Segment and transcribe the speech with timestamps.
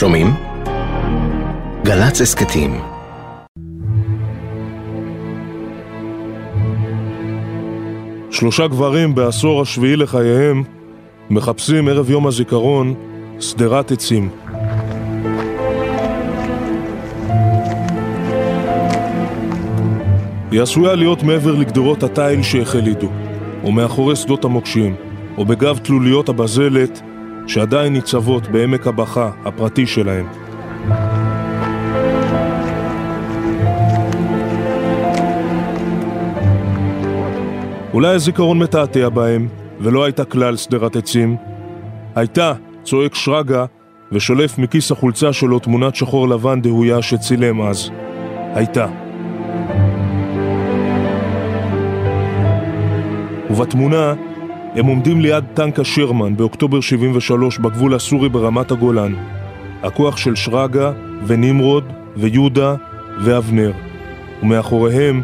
[0.00, 0.26] שומעים?
[1.84, 2.80] גל"צ הסכתים
[8.30, 10.62] שלושה גברים בעשור השביעי לחייהם
[11.30, 12.94] מחפשים ערב יום הזיכרון
[13.40, 14.28] שדרת עצים.
[20.50, 23.08] היא עשויה להיות מעבר לגדרות התיל שהחלידו,
[23.64, 24.94] או מאחורי שדות המוקשים,
[25.38, 27.02] או בגב תלוליות הבזלת
[27.50, 30.26] שעדיין ניצבות בעמק הבכה הפרטי שלהם.
[37.94, 39.48] אולי הזיכרון מתעתע בהם,
[39.80, 41.36] ולא הייתה כלל שדרת עצים.
[42.14, 42.52] הייתה,
[42.82, 43.64] צועק שרגא,
[44.12, 47.90] ושולף מכיס החולצה שלו תמונת שחור לבן דהויה שצילם אז.
[48.54, 48.86] הייתה.
[53.50, 54.14] ובתמונה
[54.74, 59.14] הם עומדים ליד טנק השרמן באוקטובר 73 בגבול הסורי ברמת הגולן.
[59.82, 60.92] הכוח של שרגא
[61.26, 61.84] ונמרוד
[62.16, 62.74] ויהודה
[63.24, 63.72] ואבנר.
[64.42, 65.22] ומאחוריהם,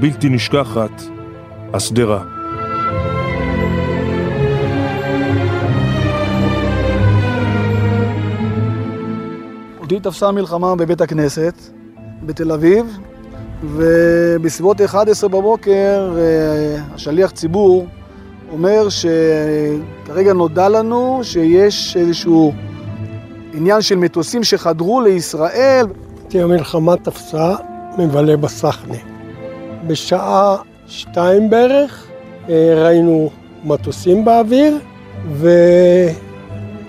[0.00, 1.02] בלתי נשכחת,
[1.74, 2.24] השדרה.
[9.80, 11.54] אותי תפסה מלחמה בבית הכנסת
[12.22, 12.98] בתל אביב,
[13.62, 17.86] ובסביבות 11 בבוקר אה, השליח ציבור
[18.52, 22.52] אומר שכרגע נודע לנו שיש איזשהו
[23.54, 25.86] עניין של מטוסים שחדרו לישראל.
[26.34, 27.54] המלחמה תפסה
[27.98, 28.96] מבלה בסחנה.
[29.86, 32.06] בשעה שתיים בערך
[32.48, 33.30] אה, ראינו
[33.64, 34.78] מטוסים באוויר,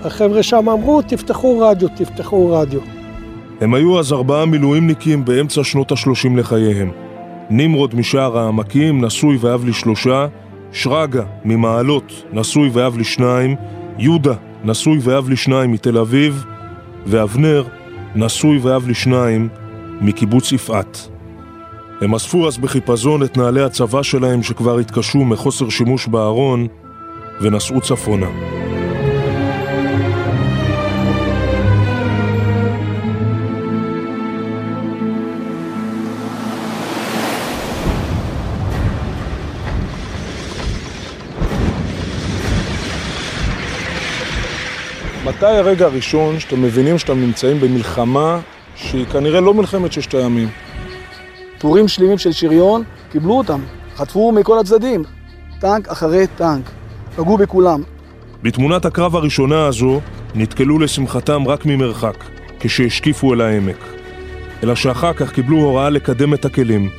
[0.02, 2.80] והחבר'ה שם אמרו, תפתחו רדיו, תפתחו רדיו.
[3.62, 6.92] הם היו אז ארבעה מילואימניקים באמצע שנות השלושים לחייהם.
[7.50, 10.28] נמרוד משער העמקים, נשוי ואב לשלושה,
[10.72, 13.56] שרגא ממעלות, נשוי ואב לשניים,
[13.98, 16.46] יהודה, נשוי ואב לשניים מתל אביב,
[17.06, 17.64] ואבנר,
[18.16, 19.50] נשוי ואב לשניים
[20.02, 21.10] מקיבוץ יפעת.
[22.02, 26.68] הם אספו אז בחיפזון את נעלי הצבא שלהם שכבר התקשו מחוסר שימוש בארון,
[27.42, 28.28] ונסעו צפונה.
[45.38, 48.40] מתי הרגע הראשון שאתם מבינים שאתם נמצאים במלחמה
[48.76, 50.50] שהיא כנראה לא מלחמת ששת הימים?
[51.58, 53.60] טורים שלמים של שריון, קיבלו אותם,
[53.96, 55.04] חטפו מכל הצדדים,
[55.60, 56.70] טנק אחרי טנק,
[57.16, 57.84] פגעו בכולם.
[58.44, 60.02] בתמונת הקרב הראשונה הזו
[60.36, 62.24] נתקלו לשמחתם רק ממרחק,
[62.60, 63.86] כשהשקיפו אל העמק.
[64.64, 66.90] אלא שאחר כך קיבלו הוראה לקדם את הכלים.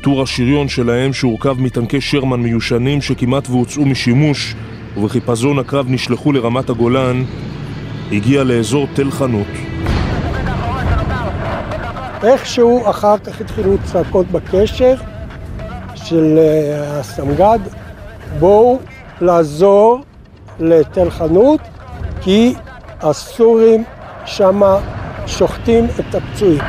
[0.00, 4.54] טור השריון שלהם שהורכב מטנקי שרמן מיושנים שכמעט והוצאו משימוש,
[4.96, 7.24] ובחיפזון הקרב נשלחו לרמת הגולן,
[8.12, 9.46] הגיע לאזור תל חנות.
[12.22, 14.94] איכשהו אחר כך התחילו צעקות בקשר
[15.94, 17.58] של אה, הסמג"ד,
[18.38, 18.78] בואו
[19.20, 20.00] לעזור
[20.60, 21.60] לתל חנות,
[22.20, 22.54] כי
[23.00, 23.84] הסורים
[24.26, 24.78] שמה
[25.26, 26.62] שוחטים את הפצועים.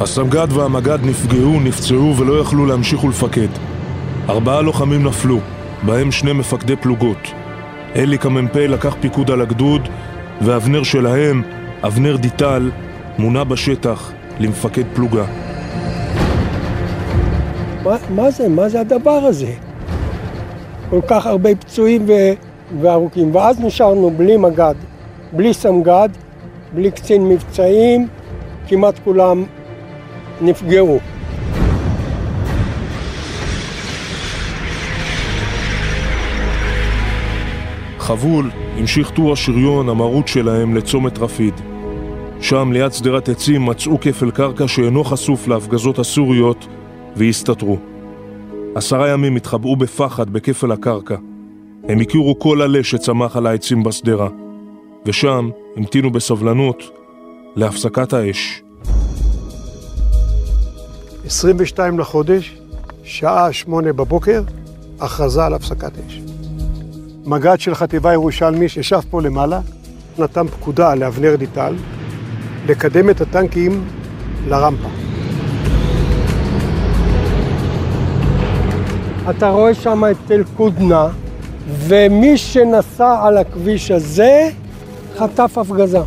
[0.00, 3.75] הסמג"ד והמג"ד נפגעו, נפצעו ולא יכלו להמשיך ולפקד.
[4.28, 5.38] ארבעה לוחמים נפלו,
[5.82, 7.32] בהם שני מפקדי פלוגות.
[7.96, 9.88] אליק המ"פ לקח פיקוד על הגדוד,
[10.42, 11.42] ואבנר שלהם,
[11.84, 12.70] אבנר דיטל,
[13.18, 15.24] מונה בשטח למפקד פלוגה.
[17.84, 18.48] מה, מה זה?
[18.48, 19.52] מה זה הדבר הזה?
[20.90, 22.12] כל כך הרבה פצועים ו...
[22.80, 23.34] וארוכים.
[23.34, 24.74] ואז נשארנו בלי מג"ד,
[25.32, 26.08] בלי סמג"ד,
[26.74, 28.08] בלי קצין מבצעים,
[28.68, 29.44] כמעט כולם
[30.40, 30.98] נפגעו.
[38.06, 41.54] חבול המשיך טור השריון המרוץ שלהם לצומת רפיד.
[42.40, 46.66] שם, ליד שדרת עצים, מצאו כפל קרקע שאינו חשוף להפגזות הסוריות
[47.16, 47.78] והסתתרו.
[48.74, 51.16] עשרה ימים התחבאו בפחד בכפל הקרקע.
[51.88, 54.28] הם הכירו כל עלה שצמח על העצים בשדרה,
[55.06, 56.82] ושם המתינו בסבלנות
[57.56, 58.62] להפסקת האש.
[61.24, 62.58] 22 לחודש,
[63.04, 64.42] שעה שמונה בבוקר,
[65.00, 66.25] הכרזה על הפסקת אש.
[67.26, 69.60] מג"ד של חטיבה ירושלמי שישב פה למעלה,
[70.18, 71.74] נתן פקודה לאבנר דיטל
[72.66, 73.84] לקדם את הטנקים
[74.48, 74.88] לרמפה.
[79.30, 81.08] אתה רואה שם את תל קודנה,
[81.68, 84.48] ומי שנסע על הכביש הזה
[85.16, 86.00] חטף הפגזה.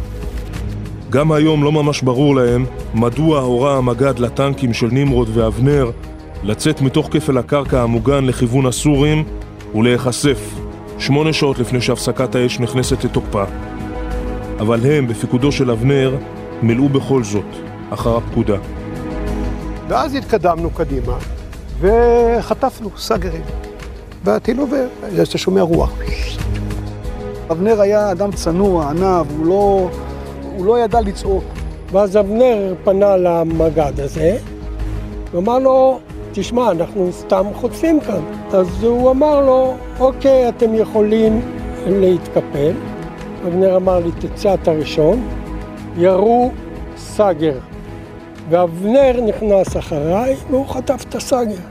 [1.10, 5.92] גם היום לא ממש ברור להם מדוע הורה המג"ד לטנקים של נמרוד ואבנר
[6.44, 9.24] לצאת מתוך כפל הקרקע המוגן לכיוון הסורים
[9.76, 10.69] ולהיחשף
[11.00, 13.44] שמונה שעות לפני שהפסקת האש נכנסת לתוקפה.
[14.60, 16.18] אבל הם, בפיקודו של אבנר,
[16.62, 17.46] מילאו בכל זאת
[17.90, 18.58] אחר הפקודה.
[19.88, 21.18] ואז התקדמנו קדימה,
[21.80, 23.42] וחטפנו סאגרים.
[24.24, 24.88] והטיל עובר,
[25.24, 25.92] אתה שומע רוח.
[27.52, 29.90] אבנר היה אדם צנוע, עניו, הוא לא,
[30.56, 31.44] הוא לא ידע לצעוק.
[31.92, 34.38] ואז אבנר פנה למג"ד הזה,
[35.34, 36.00] ואמר לו,
[36.40, 38.22] תשמע, אנחנו סתם חוטפים כאן.
[38.54, 41.42] אז הוא אמר לו, אוקיי, אתם יכולים
[41.88, 42.72] להתקפל.
[43.48, 45.28] אבנר אמר לי, תצא אתה ראשון.
[45.98, 46.52] ירו
[46.98, 47.58] סאגר.
[48.50, 51.62] ואבנר נכנס אחריי, והוא חטף את הסאגר.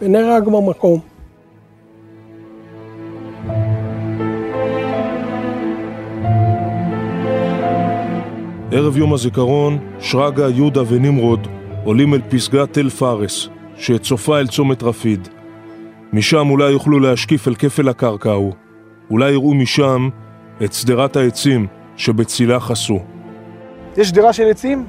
[0.00, 1.00] ונהרג במקום.
[8.72, 11.46] ערב יום הזיכרון, שרגא, יהודה ונמרוד
[11.84, 15.28] עולים אל פסגת תל פארס, שצופה אל צומת רפיד.
[16.12, 18.52] משם אולי יוכלו להשקיף אל כפל הקרקע ההוא.
[19.10, 20.08] אולי יראו משם
[20.64, 21.66] את שדרת העצים
[21.96, 23.00] שבצילה חסו.
[23.96, 24.84] יש שדרה של עצים?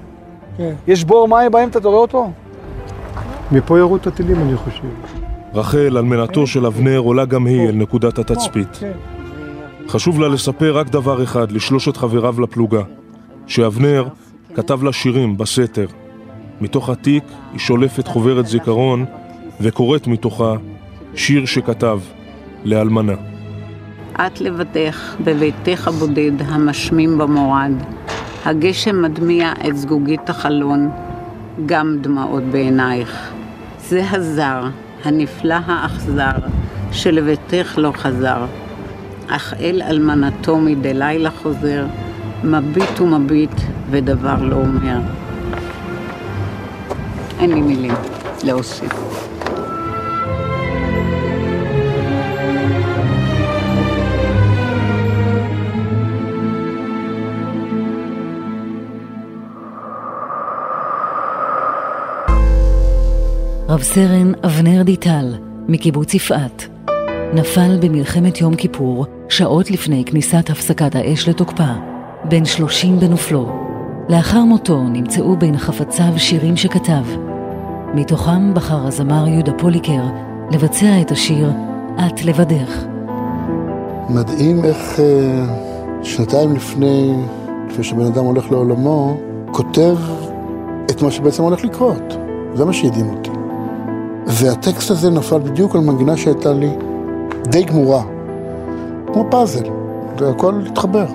[0.57, 0.73] כן.
[0.87, 2.31] יש בור מים באמצע, אתה רואה אותו?
[3.51, 4.87] מפה ירו את הטילים, אני חושב.
[5.53, 8.77] רחל, אלמנתו של אבנר, עולה גם היא אל נקודת התצפית.
[8.79, 8.91] כן.
[9.87, 12.81] חשוב לה לספר רק דבר אחד לשלושת חבריו לפלוגה,
[13.47, 14.07] שאבנר
[14.55, 15.87] כתב לה שירים בסתר.
[16.61, 19.05] מתוך התיק היא שולפת חוברת זיכרון
[19.61, 20.53] וקוראת מתוכה
[21.15, 21.99] שיר שכתב
[22.63, 23.13] לאלמנה.
[24.15, 27.71] את לבדך בביתך הבודד המשמים במורד.
[28.45, 30.89] הגשם מדמיע את זגוגית החלון,
[31.65, 33.31] גם דמעות בעינייך.
[33.79, 34.63] זה הזר,
[35.03, 36.37] הנפלא האכזר,
[36.91, 38.45] שלביתך לא חזר.
[39.27, 41.85] אך אל אלמנתו מדי לילה חוזר,
[42.43, 44.99] מביט ומביט ודבר לא אומר.
[47.39, 47.93] אין לי מילים
[48.43, 48.91] להוסיף.
[63.69, 65.35] רב סרן אבנר דיטל,
[65.67, 66.67] מקיבוץ יפעת,
[67.33, 71.73] נפל במלחמת יום כיפור, שעות לפני כניסת הפסקת האש לתוקפה,
[72.23, 73.65] בן שלושים בנופלו.
[74.09, 77.24] לאחר מותו נמצאו בין חפציו שירים שכתב.
[77.95, 80.01] מתוכם בחר הזמר יהודה פוליקר
[80.51, 81.51] לבצע את השיר
[81.99, 82.85] "את לבדך".
[84.09, 85.45] מדהים איך אה,
[86.03, 87.13] שנתיים לפני,
[87.69, 89.17] לפני שבן אדם הולך לעולמו,
[89.51, 89.97] כותב
[90.91, 92.17] את מה שבעצם הולך לקרות.
[92.53, 93.29] זה מה שהדהים אותי.
[94.27, 96.69] והטקסט הזה נפל בדיוק על מנגינה שהייתה לי
[97.43, 98.03] די גמורה,
[99.13, 99.65] כמו פאזל,
[100.17, 101.05] והכל התחבר.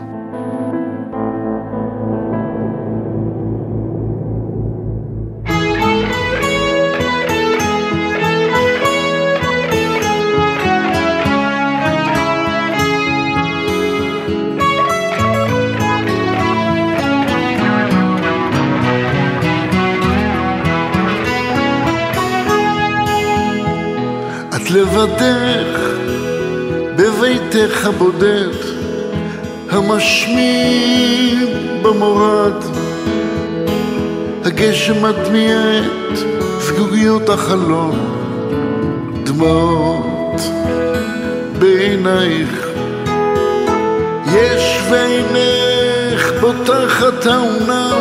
[24.93, 25.81] לבדך
[26.97, 28.57] בביתך הבודד
[29.71, 31.49] המשמים
[31.83, 32.65] במורד.
[34.45, 36.19] הגשם מטמיע את
[36.61, 37.99] זגוגיות החלום
[39.23, 40.41] דמעות
[41.59, 42.67] בעינייך.
[44.27, 48.01] יש ועינך בוטחת האומנם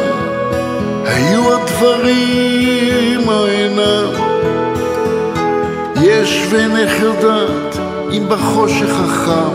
[1.06, 3.30] היו הדברים
[6.50, 7.78] ואינך יודעת
[8.12, 9.54] אם בחושך החם.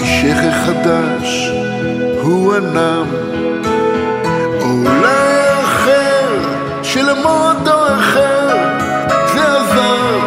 [0.00, 1.50] אישך החדש
[2.22, 3.04] הוא הנם.
[4.60, 6.28] אולי אחר
[6.82, 8.48] שלמועדו אחר
[9.34, 10.18] זה עזר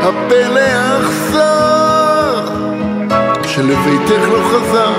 [0.00, 2.44] הפלא האכזר
[3.42, 4.92] שלביתך לא חזר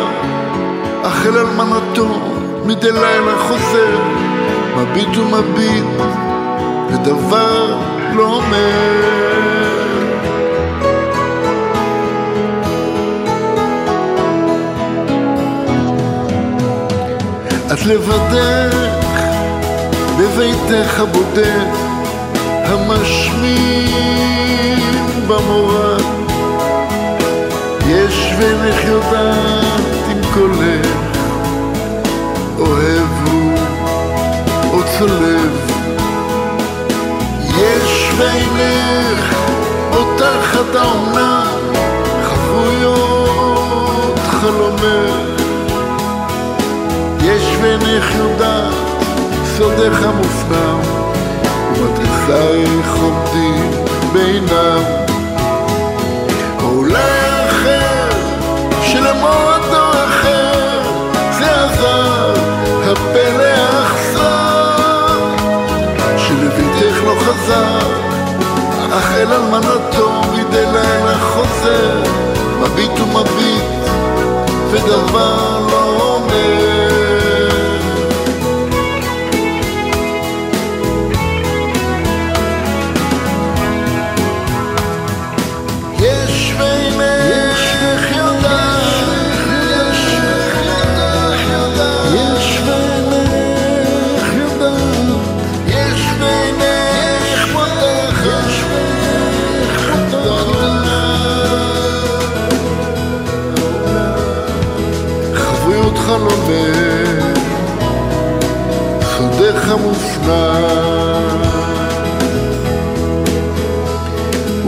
[1.03, 2.07] אך אל אלמנתו
[2.65, 3.99] מדי לילה חוזר.
[4.77, 5.85] מביט ומביט
[6.89, 7.77] ודבר
[8.15, 9.34] לא אומר
[17.75, 18.75] את לבדך
[20.19, 21.67] בביתך הבודד
[22.65, 23.99] המשמים
[25.27, 26.03] במורד
[27.87, 30.87] יש ואינך יודעת אם קולך
[32.59, 33.57] אוהב הוא
[34.73, 35.71] או צולב.
[37.57, 39.35] יש ואינך
[39.91, 41.43] אותחת האומנה
[42.23, 45.34] חבויות חלומך
[47.25, 48.73] יש ואינך יודעת,
[49.57, 50.79] סודך המוסכם,
[51.73, 53.71] ומתריסייך עומדים
[54.13, 54.83] בעינם.
[56.63, 58.09] אולי האחר
[58.81, 60.81] שלמות או אחר,
[61.39, 62.33] זה עזר,
[62.83, 65.17] הפלא האכזר,
[66.17, 67.79] שלביתך לא חזר,
[68.97, 72.03] אך אל אלמנתו מדי לילה חוזר,
[72.61, 73.63] מביט ומביט,
[74.71, 76.74] ודבר לא אומר.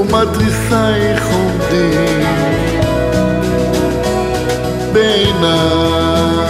[0.10, 2.24] ומתריסייך עומדים
[4.94, 6.48] בעיניו.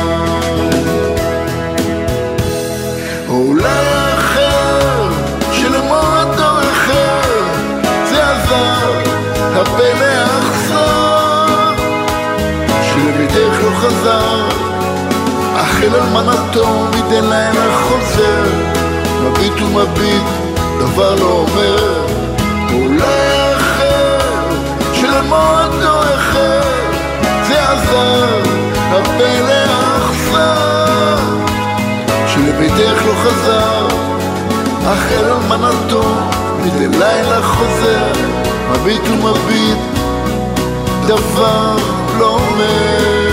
[3.29, 5.09] או אולי אחר,
[5.51, 7.21] שלמורת דור אחר,
[8.09, 8.99] זה עזר,
[9.55, 11.73] הפלא האכזר,
[12.81, 14.47] שלביתך לא חזר,
[15.55, 18.43] אך אל אלמנתו מדי לילה חוזר,
[19.23, 20.23] מביט ומביט,
[20.79, 22.06] דבר לא אומר.
[25.27, 26.61] שלמותו אחר,
[27.47, 28.41] זה עזר,
[28.91, 31.17] הפלא האכזר,
[32.27, 33.87] שלביתך לא חזר,
[34.85, 36.03] אך אל אלמנתו
[36.61, 38.11] מדי לילה חוזר,
[38.71, 39.77] מביט ומביט,
[41.07, 41.75] דבר
[42.19, 43.26] לא אומר.